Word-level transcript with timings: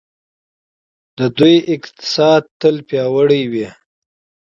د 1.17 1.19
دوی 1.37 1.55
اقتصاد 1.75 2.41
دې 2.49 2.53
تل 2.59 2.75
پیاوړی 2.87 3.43
وي. 3.51 3.67